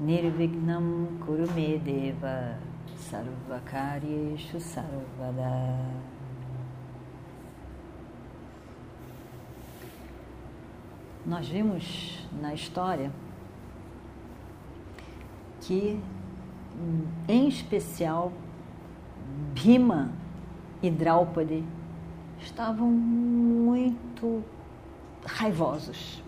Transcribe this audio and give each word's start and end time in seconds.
Nirvignam 0.00 1.18
Kurumedeva 1.26 2.58
Sarvakaryeshu 2.96 4.58
Sarvada. 4.58 5.78
Nós 11.26 11.46
vimos 11.46 12.26
na 12.40 12.54
história 12.54 13.12
que, 15.60 16.00
em 17.28 17.46
especial, 17.46 18.32
Bhima 19.52 20.10
e 20.82 20.90
Draupadi 20.90 21.62
estavam 22.40 22.88
muito 22.88 24.42
raivosos, 25.26 26.22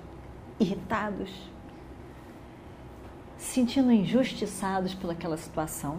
irritados, 0.61 1.51
sentindo 3.53 3.93
injustiçados 3.93 4.95
pelaquela 4.95 5.37
situação 5.37 5.99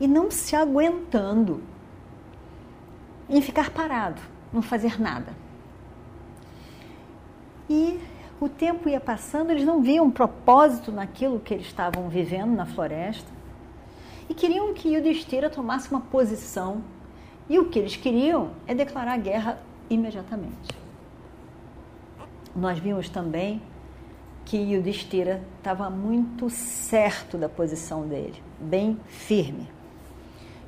e 0.00 0.08
não 0.08 0.30
se 0.30 0.56
aguentando 0.56 1.62
em 3.28 3.42
ficar 3.42 3.70
parado, 3.70 4.22
não 4.50 4.62
fazer 4.62 4.98
nada. 4.98 5.34
E 7.68 8.00
o 8.40 8.48
tempo 8.48 8.88
ia 8.88 9.00
passando, 9.00 9.50
eles 9.50 9.64
não 9.64 9.82
viam 9.82 10.06
um 10.06 10.10
propósito 10.10 10.90
naquilo 10.90 11.38
que 11.38 11.52
eles 11.52 11.66
estavam 11.66 12.08
vivendo 12.08 12.54
na 12.54 12.64
floresta 12.64 13.30
e 14.28 14.34
queriam 14.34 14.72
que 14.72 14.94
Yudhishthira 14.94 15.50
tomasse 15.50 15.90
uma 15.90 16.00
posição. 16.00 16.82
E 17.48 17.58
o 17.58 17.68
que 17.68 17.78
eles 17.78 17.94
queriam 17.94 18.50
é 18.66 18.74
declarar 18.74 19.16
guerra 19.18 19.60
imediatamente. 19.88 20.76
Nós 22.54 22.78
vimos 22.78 23.08
também 23.08 23.62
que 24.46 24.56
Yudhishthira 24.56 25.42
estava 25.58 25.90
muito 25.90 26.48
certo 26.48 27.36
da 27.36 27.48
posição 27.48 28.06
dele, 28.06 28.40
bem 28.60 28.96
firme, 29.08 29.68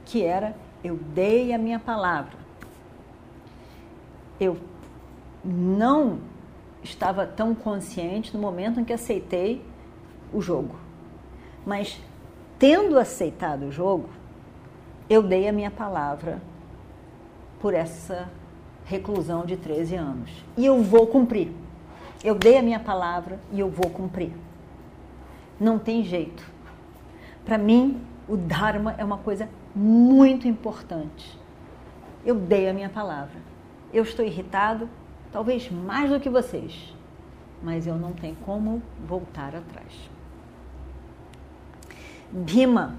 que 0.04 0.24
era 0.24 0.54
eu 0.82 0.96
dei 0.96 1.52
a 1.52 1.58
minha 1.58 1.78
palavra. 1.78 2.36
Eu 4.38 4.56
não 5.44 6.18
estava 6.82 7.24
tão 7.24 7.54
consciente 7.54 8.34
no 8.34 8.40
momento 8.40 8.80
em 8.80 8.84
que 8.84 8.92
aceitei 8.92 9.64
o 10.32 10.40
jogo. 10.40 10.76
Mas, 11.64 12.00
tendo 12.58 12.98
aceitado 12.98 13.66
o 13.66 13.72
jogo, 13.72 14.08
eu 15.08 15.22
dei 15.22 15.48
a 15.48 15.52
minha 15.52 15.70
palavra 15.70 16.42
por 17.60 17.74
essa 17.74 18.28
reclusão 18.84 19.44
de 19.44 19.56
13 19.56 19.94
anos. 19.94 20.30
E 20.56 20.66
eu 20.66 20.82
vou 20.82 21.06
cumprir. 21.06 21.52
Eu 22.22 22.34
dei 22.34 22.58
a 22.58 22.62
minha 22.62 22.80
palavra 22.80 23.38
e 23.52 23.61
eu 23.61 23.70
vou 23.70 23.91
cumprir. 23.91 24.33
Não 25.58 25.78
tem 25.78 26.02
jeito. 26.02 26.44
Para 27.44 27.56
mim, 27.56 28.00
o 28.28 28.36
Dharma 28.36 28.94
é 28.98 29.05
uma 29.05 29.19
coisa 29.19 29.48
muito 29.75 30.48
importante. 30.48 31.38
Eu 32.25 32.34
dei 32.34 32.69
a 32.69 32.72
minha 32.72 32.88
palavra. 32.88 33.41
Eu 33.92 34.03
estou 34.03 34.25
irritado, 34.25 34.88
talvez 35.32 35.70
mais 35.70 36.10
do 36.10 36.20
que 36.20 36.28
vocês, 36.28 36.94
mas 37.62 37.87
eu 37.87 37.97
não 37.97 38.12
tenho 38.12 38.37
como 38.44 38.82
voltar 39.06 39.54
atrás. 39.54 40.10
Bhima 42.31 42.97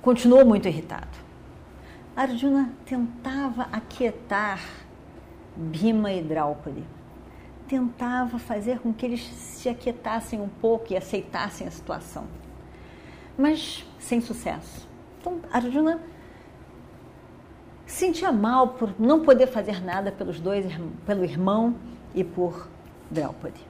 continuou 0.00 0.46
muito 0.46 0.66
irritado. 0.66 1.18
Arjuna 2.16 2.70
tentava 2.86 3.68
aquietar 3.70 4.60
Bhima 5.56 6.12
e 6.12 6.22
Draupadi. 6.22 6.84
Tentava 7.70 8.36
fazer 8.36 8.80
com 8.80 8.92
que 8.92 9.06
eles 9.06 9.22
se 9.22 9.68
aquietassem 9.68 10.40
um 10.40 10.48
pouco 10.48 10.92
e 10.92 10.96
aceitassem 10.96 11.68
a 11.68 11.70
situação. 11.70 12.24
Mas 13.38 13.86
sem 13.96 14.20
sucesso. 14.20 14.88
Então, 15.20 15.38
Arjuna 15.52 16.02
sentia 17.86 18.32
mal 18.32 18.70
por 18.70 18.92
não 18.98 19.22
poder 19.22 19.46
fazer 19.46 19.80
nada 19.80 20.10
pelos 20.10 20.40
dois, 20.40 20.66
pelo 21.06 21.22
irmão 21.22 21.76
e 22.12 22.24
por 22.24 22.68
Draupadi. 23.08 23.64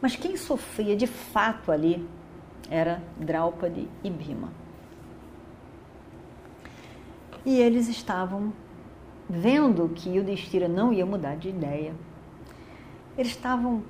Mas 0.00 0.16
quem 0.16 0.36
sofria 0.36 0.96
de 0.96 1.06
fato 1.06 1.70
ali 1.70 2.04
era 2.68 3.00
Draupadi 3.16 3.88
e 4.02 4.10
Bhima. 4.10 4.52
E 7.46 7.60
eles 7.60 7.88
estavam 7.88 8.52
vendo 9.30 9.88
que 9.90 10.10
Yudhishthira 10.10 10.66
não 10.66 10.92
ia 10.92 11.06
mudar 11.06 11.36
de 11.36 11.48
ideia. 11.48 11.94
Eles 13.16 13.32
estavam 13.32 13.82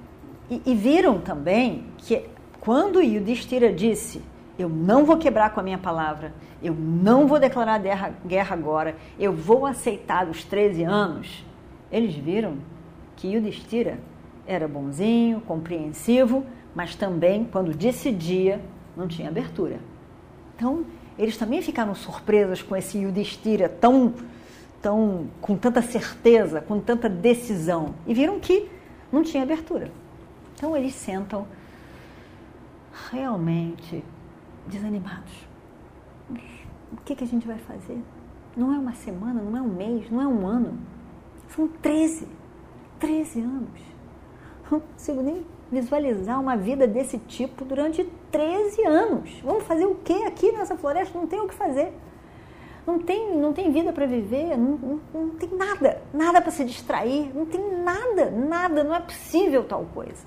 e, 0.51 0.61
e 0.67 0.75
viram 0.75 1.21
também 1.21 1.85
que 1.99 2.25
quando 2.61 3.01
Yudhishthira 3.01 3.73
disse 3.73 4.23
eu 4.59 4.69
não 4.69 5.05
vou 5.05 5.17
quebrar 5.17 5.51
com 5.51 5.61
a 5.61 5.63
minha 5.63 5.79
palavra, 5.79 6.33
eu 6.63 6.75
não 6.75 7.27
vou 7.27 7.41
declarar 7.41 7.79
guerra, 7.79 8.15
guerra 8.25 8.55
agora, 8.55 8.97
eu 9.19 9.33
vou 9.33 9.67
aceitar 9.67 10.29
os 10.29 10.45
13 10.45 10.85
anos. 10.85 11.45
Eles 11.91 12.15
viram 12.15 12.59
que 13.17 13.29
Yudhishthira 13.29 13.99
era 14.47 14.69
bonzinho, 14.69 15.41
compreensivo, 15.41 16.45
mas 16.75 16.95
também, 16.95 17.45
quando 17.51 17.75
decidia, 17.75 18.61
não 18.97 19.09
tinha 19.09 19.29
abertura. 19.29 19.79
Então, 20.55 20.85
eles 21.19 21.37
também 21.37 21.63
ficaram 21.63 21.95
surpresos 21.95 22.63
com 22.63 22.77
esse 22.77 22.99
Yudhishthira 22.99 23.69
tão, 23.69 24.15
tão, 24.81 25.27
com 25.41 25.57
tanta 25.57 25.83
certeza, 25.83 26.61
com 26.61 26.79
tanta 26.79 27.09
decisão, 27.09 27.95
e 28.07 28.15
viram 28.15 28.39
que 28.39 28.69
não 29.13 29.23
tinha 29.23 29.43
abertura. 29.43 29.93
Então, 30.55 30.77
eles 30.77 30.95
sentam 30.95 31.47
realmente 33.11 34.03
desanimados. 34.67 35.47
O 36.93 36.97
que, 37.05 37.15
que 37.15 37.25
a 37.25 37.27
gente 37.27 37.47
vai 37.47 37.59
fazer? 37.59 38.03
Não 38.57 38.75
é 38.75 38.79
uma 38.79 38.95
semana, 38.95 39.43
não 39.43 39.57
é 39.57 39.61
um 39.61 39.69
mês, 39.69 40.11
não 40.11 40.21
é 40.21 40.27
um 40.27 40.47
ano. 40.47 40.79
São 41.49 41.69
13. 41.69 42.29
13 42.99 43.41
anos. 43.41 43.81
Não 44.71 44.81
consigo 44.81 45.23
nem 45.23 45.45
visualizar 45.71 46.41
uma 46.41 46.57
vida 46.57 46.87
desse 46.87 47.19
tipo 47.19 47.65
durante 47.65 48.05
13 48.31 48.87
anos. 48.87 49.41
Vamos 49.43 49.65
fazer 49.65 49.87
o 49.87 49.95
que 49.97 50.25
aqui 50.25 50.53
nessa 50.53 50.77
floresta? 50.77 51.19
Não 51.19 51.27
tem 51.27 51.41
o 51.41 51.49
que 51.49 51.55
fazer. 51.55 51.93
Não 52.87 52.99
tem, 52.99 53.37
não 53.37 53.53
tem 53.53 53.71
vida 53.71 53.93
para 53.93 54.07
viver, 54.07 54.57
não, 54.57 54.77
não, 54.77 55.01
não 55.15 55.31
tem 55.37 55.49
nada, 55.55 56.03
nada 56.13 56.41
para 56.41 56.51
se 56.51 56.65
distrair, 56.65 57.31
não 57.33 57.47
tem 57.47 57.61
nada, 57.79 58.31
nada, 58.31 58.83
não 58.83 58.95
é 58.95 59.01
possível 59.01 59.63
tal 59.65 59.85
coisa. 59.95 60.27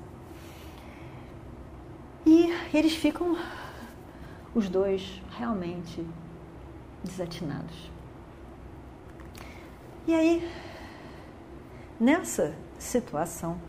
E 2.26 2.52
eles 2.74 2.96
ficam 2.96 3.38
os 4.54 4.70
dois 4.70 5.22
realmente 5.38 6.06
desatinados. 7.04 7.92
E 10.08 10.14
aí, 10.14 10.50
nessa 12.00 12.56
situação, 12.80 13.60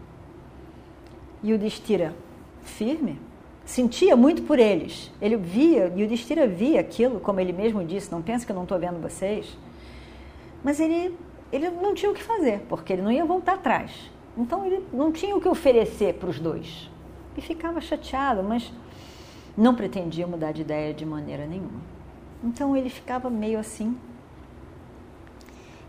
Yudhishthira, 1.44 2.14
firme, 2.62 3.20
sentia 3.66 4.16
muito 4.16 4.42
por 4.42 4.58
eles. 4.58 5.12
Ele 5.20 5.36
via, 5.36 5.92
Yudhishthira 5.94 6.46
via 6.46 6.80
aquilo, 6.80 7.20
como 7.20 7.40
ele 7.40 7.52
mesmo 7.52 7.84
disse, 7.84 8.10
não 8.10 8.22
pense 8.22 8.46
que 8.46 8.52
eu 8.52 8.56
não 8.56 8.62
estou 8.62 8.78
vendo 8.78 9.02
vocês. 9.02 9.58
Mas 10.64 10.80
ele, 10.80 11.14
ele 11.52 11.68
não 11.68 11.92
tinha 11.92 12.10
o 12.10 12.14
que 12.14 12.22
fazer, 12.22 12.60
porque 12.68 12.92
ele 12.92 13.02
não 13.02 13.10
ia 13.10 13.24
voltar 13.24 13.54
atrás. 13.54 14.10
Então 14.38 14.64
ele 14.64 14.82
não 14.92 15.12
tinha 15.12 15.36
o 15.36 15.40
que 15.40 15.48
oferecer 15.48 16.14
para 16.14 16.30
os 16.30 16.38
dois. 16.38 16.88
E 17.36 17.40
ficava 17.42 17.80
chateado, 17.80 18.42
mas 18.42 18.72
não 19.56 19.74
pretendia 19.74 20.26
mudar 20.26 20.52
de 20.52 20.62
ideia 20.62 20.94
de 20.94 21.04
maneira 21.04 21.44
nenhuma. 21.44 21.80
Então 22.42 22.76
ele 22.76 22.88
ficava 22.88 23.28
meio 23.28 23.58
assim, 23.58 23.98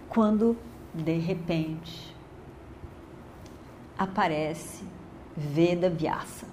quando 0.10 0.58
de 0.94 1.18
repente 1.18 2.16
aparece 3.98 4.84
Veda 5.36 5.90
Vyasa, 5.90 6.48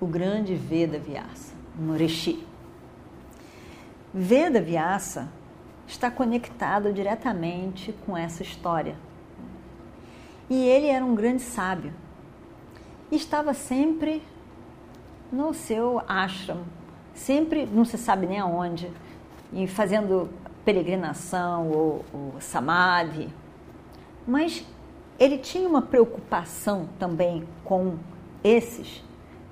o 0.00 0.06
grande 0.06 0.54
Veda 0.54 0.98
Vyasa, 0.98 1.52
um 1.78 1.96
Rishi. 1.96 2.46
Veda 4.12 4.60
Vyasa 4.60 5.28
está 5.86 6.10
conectado 6.10 6.92
diretamente 6.92 7.94
com 8.04 8.16
essa 8.16 8.42
história. 8.42 8.96
E 10.48 10.64
ele 10.64 10.86
era 10.86 11.04
um 11.04 11.14
grande 11.14 11.42
sábio 11.42 11.92
estava 13.10 13.54
sempre 13.54 14.22
no 15.32 15.52
seu 15.54 16.02
ashram, 16.06 16.64
sempre, 17.14 17.66
não 17.66 17.84
se 17.84 17.98
sabe 17.98 18.26
nem 18.26 18.38
aonde, 18.38 18.90
e 19.52 19.66
fazendo 19.66 20.28
peregrinação 20.64 21.70
ou, 21.70 22.04
ou 22.12 22.34
samadhi. 22.40 23.28
Mas 24.26 24.64
ele 25.18 25.38
tinha 25.38 25.68
uma 25.68 25.82
preocupação 25.82 26.88
também 26.98 27.46
com 27.64 27.96
esses 28.44 29.02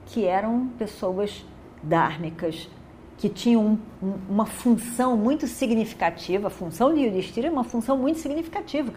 que 0.06 0.24
eram 0.24 0.68
pessoas 0.78 1.44
dármicas, 1.82 2.68
que 3.18 3.28
tinham 3.28 3.78
um, 4.02 4.14
uma 4.28 4.46
função 4.46 5.16
muito 5.16 5.46
significativa. 5.46 6.48
A 6.48 6.50
função 6.50 6.94
de 6.94 7.00
Yudhishthira 7.00 7.48
é 7.48 7.50
uma 7.50 7.64
função 7.64 7.96
muito 7.96 8.18
significativa, 8.18 8.92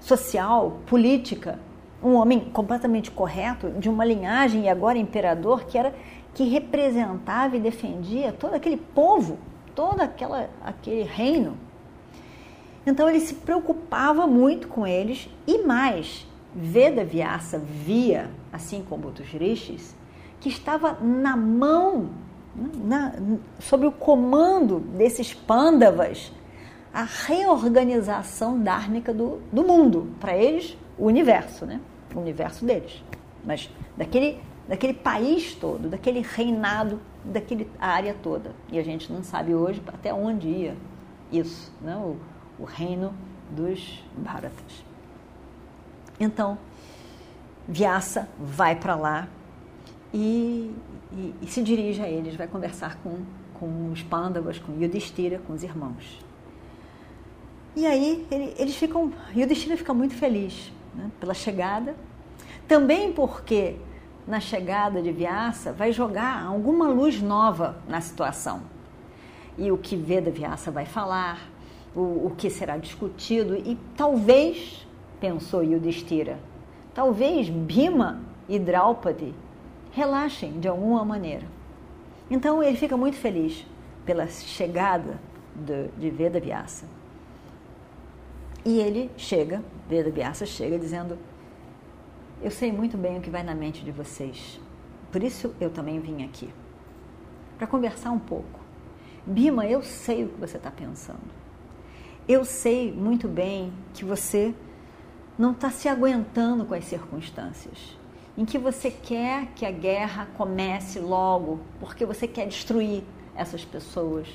social, 0.00 0.80
política. 0.86 1.58
Um 2.02 2.14
homem 2.14 2.40
completamente 2.40 3.10
correto, 3.10 3.70
de 3.70 3.88
uma 3.88 4.04
linhagem 4.04 4.64
e 4.64 4.68
agora 4.68 4.98
imperador, 4.98 5.64
que 5.64 5.78
era 5.78 5.94
que 6.34 6.44
representava 6.44 7.56
e 7.56 7.60
defendia 7.60 8.32
todo 8.32 8.54
aquele 8.54 8.76
povo, 8.76 9.38
todo 9.74 10.00
aquela, 10.00 10.50
aquele 10.62 11.02
reino. 11.02 11.56
Então 12.84 13.08
ele 13.08 13.20
se 13.20 13.34
preocupava 13.34 14.26
muito 14.26 14.68
com 14.68 14.86
eles 14.86 15.30
e 15.46 15.58
mais, 15.62 16.26
Veda 16.54 17.04
Vyasa 17.04 17.58
via, 17.58 18.30
assim 18.52 18.84
como 18.86 19.06
outros 19.06 19.28
rishis, 19.28 19.94
que 20.44 20.50
estava 20.50 20.98
na 21.00 21.34
mão, 21.34 22.10
na, 22.54 23.14
o 23.72 23.90
comando 23.90 24.78
desses 24.78 25.32
pândavas, 25.32 26.30
a 26.92 27.02
reorganização 27.02 28.60
dármica 28.60 29.14
do, 29.14 29.40
do 29.50 29.64
mundo. 29.64 30.12
Para 30.20 30.36
eles, 30.36 30.76
o 30.98 31.06
universo, 31.06 31.64
né? 31.64 31.80
O 32.14 32.20
universo 32.20 32.62
deles. 32.62 33.02
Mas 33.42 33.70
daquele, 33.96 34.38
daquele 34.68 34.92
país 34.92 35.54
todo, 35.54 35.88
daquele 35.88 36.20
reinado, 36.20 37.00
daquela 37.24 37.64
área 37.78 38.14
toda. 38.22 38.52
E 38.70 38.78
a 38.78 38.82
gente 38.82 39.10
não 39.10 39.22
sabe 39.22 39.54
hoje 39.54 39.82
até 39.86 40.12
onde 40.12 40.46
ia 40.46 40.76
isso, 41.32 41.72
né? 41.80 41.96
o, 41.96 42.18
o 42.62 42.66
reino 42.66 43.14
dos 43.50 44.04
Bharatas. 44.14 44.84
Então, 46.20 46.58
Vyasa 47.66 48.28
vai 48.38 48.76
para 48.76 48.94
lá 48.94 49.26
e, 50.14 50.72
e, 51.12 51.34
e, 51.42 51.46
se 51.48 51.60
dirige 51.60 52.00
a 52.00 52.08
eles, 52.08 52.36
vai 52.36 52.46
conversar 52.46 52.96
com, 53.02 53.18
com 53.58 53.90
os 53.90 54.00
pândavas, 54.00 54.60
com 54.60 54.72
Yudhishthira, 54.80 55.40
com 55.44 55.52
os 55.52 55.64
irmãos. 55.64 56.24
E 57.74 57.84
aí 57.84 58.24
ele, 58.30 58.54
eles 58.56 58.76
ficam, 58.76 59.12
Yudhishthira 59.36 59.76
fica 59.76 59.92
muito 59.92 60.14
feliz 60.14 60.72
né, 60.94 61.10
pela 61.18 61.34
chegada, 61.34 61.96
também 62.68 63.12
porque 63.12 63.74
na 64.24 64.38
chegada 64.38 65.02
de 65.02 65.10
Vyasa 65.10 65.72
vai 65.72 65.90
jogar 65.90 66.44
alguma 66.44 66.86
luz 66.86 67.20
nova 67.20 67.82
na 67.88 68.00
situação. 68.00 68.62
E 69.58 69.72
o 69.72 69.76
que 69.76 69.96
Veda 69.96 70.30
Vyasa 70.30 70.70
vai 70.70 70.86
falar, 70.86 71.40
o, 71.94 72.26
o 72.26 72.34
que 72.36 72.48
será 72.48 72.76
discutido, 72.76 73.56
e 73.56 73.76
talvez, 73.96 74.86
pensou 75.18 75.64
Yudhishthira, 75.64 76.38
talvez 76.94 77.48
Bhima 77.48 78.20
e 78.48 78.60
Draupadi 78.60 79.34
relaxem 79.94 80.58
de 80.58 80.66
alguma 80.66 81.04
maneira. 81.04 81.46
Então 82.28 82.62
ele 82.62 82.76
fica 82.76 82.96
muito 82.96 83.16
feliz 83.16 83.64
pela 84.04 84.26
chegada 84.26 85.20
de, 85.54 85.88
de 85.96 86.10
Veda 86.10 86.40
Vyasa. 86.40 86.86
E 88.64 88.80
ele 88.80 89.10
chega, 89.16 89.62
Veda 89.88 90.10
Vyasa 90.10 90.44
chega 90.44 90.78
dizendo: 90.78 91.16
Eu 92.42 92.50
sei 92.50 92.72
muito 92.72 92.98
bem 92.98 93.18
o 93.18 93.20
que 93.20 93.30
vai 93.30 93.42
na 93.42 93.54
mente 93.54 93.84
de 93.84 93.92
vocês, 93.92 94.60
por 95.12 95.22
isso 95.22 95.54
eu 95.60 95.70
também 95.70 96.00
vim 96.00 96.24
aqui, 96.24 96.52
para 97.56 97.66
conversar 97.66 98.10
um 98.10 98.18
pouco. 98.18 98.60
Bima, 99.24 99.64
eu 99.66 99.82
sei 99.82 100.24
o 100.24 100.28
que 100.28 100.40
você 100.40 100.56
está 100.56 100.70
pensando. 100.70 101.44
Eu 102.26 102.44
sei 102.44 102.92
muito 102.92 103.28
bem 103.28 103.72
que 103.92 104.04
você 104.04 104.54
não 105.38 105.52
está 105.52 105.70
se 105.70 105.88
aguentando 105.88 106.64
com 106.64 106.74
as 106.74 106.84
circunstâncias 106.84 107.96
em 108.36 108.44
que 108.44 108.58
você 108.58 108.90
quer 108.90 109.46
que 109.54 109.64
a 109.64 109.70
guerra 109.70 110.28
comece 110.36 110.98
logo, 110.98 111.60
porque 111.78 112.04
você 112.04 112.26
quer 112.26 112.46
destruir 112.46 113.04
essas 113.34 113.64
pessoas, 113.64 114.28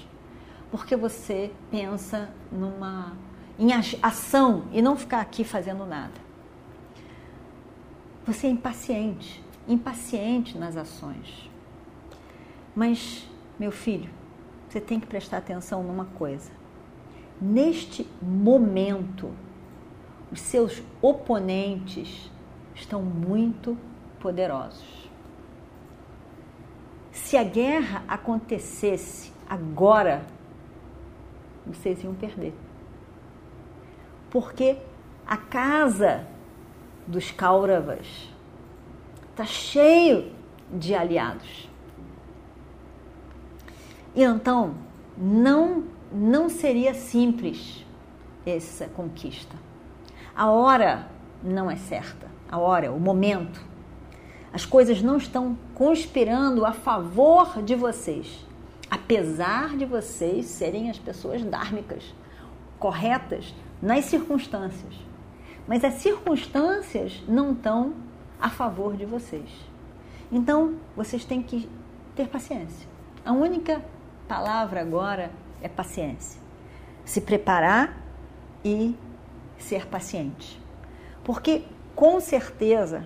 porque 0.72 0.96
você 0.96 1.51
pensa 1.69 2.30
numa 2.51 3.18
em 3.57 3.74
ação 4.01 4.63
e 4.72 4.81
não 4.81 4.96
ficar 4.96 5.19
aqui 5.19 5.44
fazendo 5.44 5.86
nada. 5.86 6.13
Você 8.25 8.48
é 8.48 8.50
impaciente, 8.50 9.44
impaciente 9.68 10.57
nas 10.57 10.78
ações. 10.78 11.50
Mas, 12.74 13.28
meu 13.60 13.72
filho, 13.72 14.10
você 14.69 14.80
tem 14.80 14.98
que 14.98 15.07
prestar 15.07 15.38
atenção 15.40 15.84
numa 15.84 16.06
coisa. 16.06 16.51
Neste 17.42 18.07
momento, 18.22 19.30
os 20.31 20.40
seus 20.40 20.81
oponentes 21.01 22.31
estão 22.75 23.01
muito 23.01 23.78
poderosos. 24.19 25.10
Se 27.12 27.38
a 27.38 27.44
guerra 27.44 28.04
acontecesse 28.07 29.31
agora, 29.48 30.25
vocês 31.66 32.04
iam 32.04 32.13
perder. 32.13 32.54
Porque 34.30 34.77
a 35.25 35.38
casa 35.38 36.27
dos 37.06 37.31
Kauravas 37.31 38.30
está 39.31 39.45
cheio 39.45 40.31
de 40.72 40.94
aliados. 40.94 41.69
E 44.15 44.24
então, 44.24 44.75
não, 45.18 45.86
não 46.12 46.50
seria 46.50 46.94
simples 46.94 47.86
essa 48.45 48.88
conquista. 48.88 49.56
A 50.36 50.50
hora 50.50 51.07
não 51.44 51.69
é 51.69 51.75
certa, 51.75 52.27
a 52.50 52.57
hora, 52.57 52.92
o 52.92 53.00
momento 53.00 53.69
as 54.51 54.66
coisas 54.66 55.01
não 55.01 55.18
estão 55.18 55.57
conspirando 55.75 56.66
a 56.66 56.74
favor 56.74 57.62
de 57.62 57.75
vocês, 57.75 58.46
apesar 58.90 59.78
de 59.78 59.86
vocês 59.86 60.48
serem 60.48 60.90
as 60.90 60.98
pessoas 60.98 61.44
dármicas, 61.44 62.04
corretas 62.80 63.54
nas 63.81 64.06
circunstâncias. 64.06 64.94
Mas 65.68 65.84
as 65.84 65.96
circunstâncias 65.96 67.22
não 67.28 67.51
estão 67.51 67.94
a 68.42 68.50
favor 68.50 68.96
de 68.98 69.06
vocês. 69.06 69.50
Então, 70.31 70.75
vocês 70.96 71.24
têm 71.25 71.44
que 71.44 71.70
ter 72.15 72.27
paciência. 72.27 72.88
A 73.24 73.32
única 73.32 73.84
palavra 74.27 74.82
agora 74.82 75.32
é 75.62 75.68
paciência. 75.68 76.41
Se 77.06 77.22
preparar 77.22 77.98
e 78.63 78.96
ser 79.58 79.86
paciente. 79.88 80.60
Porque, 81.24 81.63
com 81.96 82.20
certeza, 82.20 83.03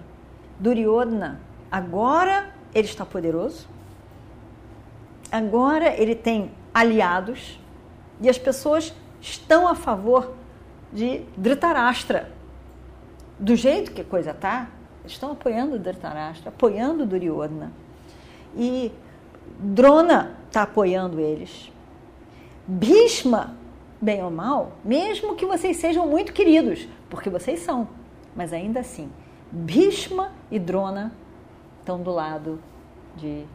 Duryodhana, 0.63 1.41
agora 1.69 2.53
ele 2.73 2.87
está 2.87 3.05
poderoso, 3.05 3.67
agora 5.29 5.93
ele 6.01 6.15
tem 6.15 6.51
aliados 6.73 7.59
e 8.21 8.29
as 8.29 8.37
pessoas 8.37 8.93
estão 9.19 9.67
a 9.67 9.75
favor 9.75 10.33
de 10.91 11.19
Dhritarashtra. 11.35 12.31
Do 13.37 13.57
jeito 13.57 13.91
que 13.91 14.01
a 14.01 14.05
coisa 14.05 14.31
está, 14.31 14.69
estão 15.05 15.33
apoiando 15.33 15.77
Dhritarashtra, 15.77 16.47
apoiando 16.47 17.05
Duryodhana. 17.05 17.73
E 18.55 18.89
Drona 19.59 20.37
está 20.47 20.61
apoiando 20.61 21.19
eles. 21.19 21.69
Bhishma, 22.65 23.57
bem 23.99 24.23
ou 24.23 24.31
mal, 24.31 24.77
mesmo 24.85 25.35
que 25.35 25.45
vocês 25.45 25.75
sejam 25.75 26.07
muito 26.07 26.31
queridos, 26.31 26.87
porque 27.09 27.29
vocês 27.29 27.59
são, 27.59 27.85
mas 28.33 28.53
ainda 28.53 28.79
assim, 28.79 29.11
Bhishma 29.53 30.31
e 30.49 30.57
Drona 30.57 31.11
estão 31.79 32.01
do 32.01 32.09
lado 32.09 32.59
de, 33.15 33.45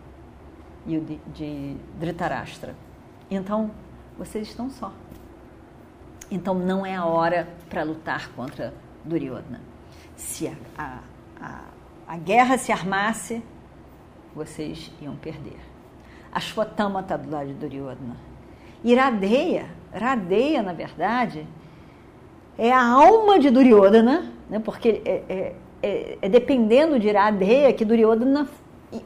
de, 0.86 1.00
de 1.34 1.76
Dhritarashtra. 1.98 2.76
Então, 3.28 3.72
vocês 4.16 4.46
estão 4.46 4.70
só. 4.70 4.92
Então, 6.30 6.54
não 6.54 6.86
é 6.86 6.94
a 6.94 7.04
hora 7.04 7.48
para 7.68 7.82
lutar 7.82 8.30
contra 8.34 8.72
Duryodhana. 9.04 9.60
Se 10.14 10.46
a, 10.46 10.54
a, 10.78 10.98
a, 11.40 11.60
a, 12.06 12.16
guerra 12.16 12.56
se 12.58 12.70
armasse, 12.70 13.42
vocês 14.32 14.92
iam 15.02 15.16
perder. 15.16 15.58
Ashwatthama 16.30 17.00
está 17.00 17.16
do 17.16 17.28
lado 17.28 17.48
de 17.48 17.54
Duryodhana. 17.54 18.16
Iradeia, 18.84 19.68
Radeia, 19.92 20.62
na 20.62 20.72
verdade, 20.72 21.44
é 22.56 22.72
a 22.72 22.86
alma 22.86 23.36
de 23.36 23.50
Duryodhana, 23.50 24.32
né, 24.48 24.60
porque 24.60 25.02
é, 25.04 25.24
é 25.28 25.56
é, 25.82 26.18
é 26.20 26.28
dependendo 26.28 26.98
de 26.98 27.08
Iradeia 27.08 27.72
que 27.72 27.84
Duryodhana 27.84 28.48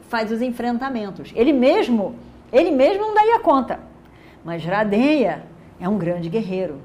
faz 0.09 0.31
os 0.31 0.41
enfrentamentos. 0.41 1.31
Ele 1.35 1.51
mesmo, 1.51 2.15
ele 2.51 2.71
mesmo 2.71 3.01
não 3.01 3.13
daria 3.13 3.39
conta. 3.39 3.79
Mas 4.43 4.63
Radeya 4.63 5.43
é 5.79 5.87
um 5.87 5.97
grande 5.97 6.29
guerreiro. 6.29 6.79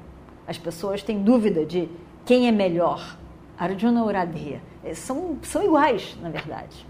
As 0.47 0.57
pessoas 0.57 1.03
têm 1.03 1.21
dúvida 1.21 1.65
de 1.65 1.89
quem 2.25 2.47
é 2.47 2.51
melhor, 2.51 3.17
Arjuna 3.57 4.03
ou 4.03 4.11
Radeya. 4.11 4.61
É, 4.83 4.93
são, 4.93 5.37
são 5.41 5.63
iguais, 5.63 6.17
na 6.21 6.29
verdade. 6.29 6.85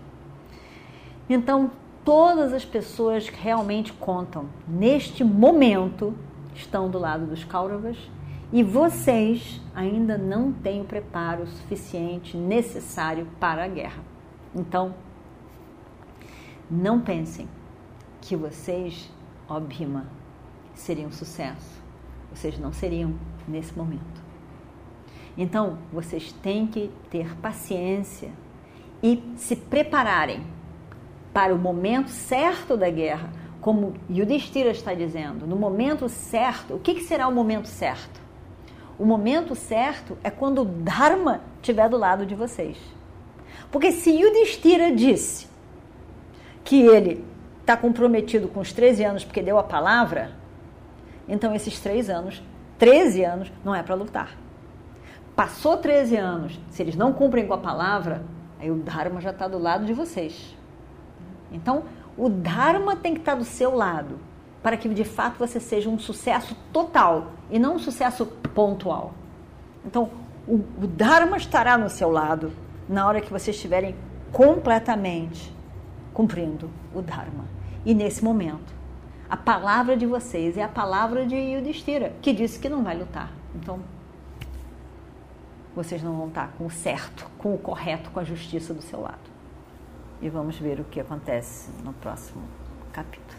Então, 1.30 1.72
todas 2.04 2.54
as 2.54 2.64
pessoas 2.64 3.30
que 3.30 3.42
realmente 3.42 3.92
contam 3.94 4.46
neste 4.68 5.24
momento 5.24 6.16
estão 6.56 6.90
do 6.90 7.00
lado 7.00 7.26
dos 7.26 7.44
Kauravas 7.44 7.98
e 8.52 8.64
vocês 8.64 9.62
ainda 9.76 10.18
não 10.18 10.52
têm 10.52 10.82
o 10.82 10.86
preparo 10.86 11.46
suficiente 11.48 12.36
necessário 12.36 13.28
para 13.40 13.64
a 13.64 13.68
guerra. 13.68 14.04
Então, 14.56 14.96
não 16.70 17.00
pensem 17.00 17.48
que 18.22 18.36
vocês, 18.36 19.12
ó 19.48 19.60
Bhima, 19.60 20.08
seriam 20.74 21.12
sucesso. 21.12 21.80
Vocês 22.34 22.58
não 22.60 22.74
seriam 22.74 23.14
nesse 23.48 23.78
momento. 23.78 24.30
Então, 25.38 25.78
vocês 25.92 26.32
têm 26.32 26.68
que 26.68 26.92
ter 27.10 27.36
paciência 27.38 28.32
e 29.02 29.24
se 29.36 29.56
prepararem 29.56 30.44
para 31.34 31.54
o 31.54 31.58
momento 31.58 32.10
certo 32.10 32.76
da 32.76 32.90
guerra, 32.90 33.32
como 33.62 33.94
Yudhishthira 34.10 34.72
está 34.72 34.94
dizendo, 34.94 35.46
no 35.46 35.56
momento 35.56 36.10
certo. 36.10 36.76
O 36.76 36.80
que 36.80 37.02
será 37.02 37.28
o 37.28 37.34
momento 37.34 37.68
certo? 37.68 38.29
O 39.00 39.06
momento 39.06 39.56
certo 39.56 40.18
é 40.22 40.30
quando 40.30 40.62
o 40.62 40.66
Dharma 40.66 41.40
estiver 41.56 41.88
do 41.88 41.96
lado 41.96 42.26
de 42.26 42.36
vocês. 42.36 42.78
Porque 43.72 43.94
se 43.94 44.12
Yudhishthira 44.12 44.94
disse 44.94 45.48
que 46.66 46.82
ele 46.82 47.26
está 47.62 47.78
comprometido 47.78 48.50
com 48.50 48.60
os 48.60 48.74
13 48.74 49.06
anos 49.06 49.24
porque 49.24 49.42
deu 49.42 49.58
a 49.58 49.64
palavra, 49.64 50.32
então 51.30 51.56
esses 51.56 51.80
três 51.80 52.10
anos, 52.10 52.44
13 52.78 53.24
anos, 53.24 53.52
não 53.64 53.74
é 53.74 53.82
para 53.82 53.96
lutar. 53.96 54.36
Passou 55.34 55.78
13 55.78 56.18
anos, 56.18 56.60
se 56.70 56.84
eles 56.84 56.98
não 56.98 57.14
cumprem 57.14 57.48
com 57.48 57.54
a 57.54 57.58
palavra, 57.58 58.22
aí 58.60 58.70
o 58.70 58.76
Dharma 58.76 59.22
já 59.22 59.30
está 59.30 59.48
do 59.48 59.58
lado 59.58 59.86
de 59.86 59.94
vocês. 59.94 60.58
Então, 61.54 61.84
o 62.18 62.28
Dharma 62.28 62.98
tem 62.98 63.14
que 63.14 63.22
estar 63.22 63.32
tá 63.32 63.38
do 63.38 63.46
seu 63.46 63.74
lado 63.74 64.20
para 64.62 64.78
que 64.78 64.90
de 64.90 65.04
fato 65.04 65.38
você 65.38 65.60
seja 65.60 65.90
um 65.90 65.98
sucesso 65.98 66.56
total 66.72 67.32
e 67.50 67.58
não 67.58 67.76
um 67.76 67.80
sucesso 67.80 68.26
pontual. 68.26 69.14
Então, 69.86 70.10
o, 70.48 70.56
o 70.56 70.88
Dharma 70.88 71.38
estará 71.38 71.78
no 71.78 71.90
seu 71.90 72.12
lado 72.12 72.52
na 72.88 73.08
hora 73.08 73.22
que 73.22 73.32
vocês 73.32 73.56
estiverem 73.56 73.96
completamente 74.32 75.54
cumprindo 76.14 76.70
o 76.94 77.02
Dharma. 77.02 77.46
E 77.86 77.94
nesse 77.94 78.24
momento, 78.24 78.74
a 79.30 79.38
palavra 79.38 79.96
de 79.96 80.06
vocês 80.06 80.58
é 80.58 80.64
a 80.64 80.68
palavra 80.68 81.26
de 81.26 81.36
Yudhishthira, 81.36 82.14
que 82.22 82.34
disse 82.34 82.60
que 82.60 82.68
não 82.68 82.84
vai 82.84 82.98
lutar. 82.98 83.32
Então, 83.56 83.80
vocês 85.76 86.04
não 86.04 86.18
vão 86.18 86.28
estar 86.28 86.52
com 86.58 86.66
o 86.66 86.72
certo, 86.72 87.30
com 87.38 87.54
o 87.54 87.58
correto, 87.58 88.10
com 88.12 88.20
a 88.20 88.24
justiça 88.24 88.74
do 88.74 88.82
seu 88.82 89.00
lado. 89.00 89.30
E 90.22 90.28
vamos 90.30 90.58
ver 90.58 90.80
o 90.80 90.84
que 90.84 91.00
acontece 91.00 91.70
no 91.84 91.94
próximo 91.94 92.42
capítulo. 92.92 93.39